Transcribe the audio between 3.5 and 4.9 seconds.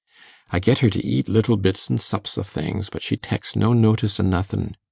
no notice o' nothin'.